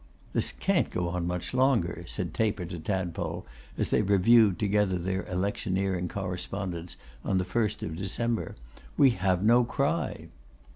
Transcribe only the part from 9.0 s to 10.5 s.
have no cry.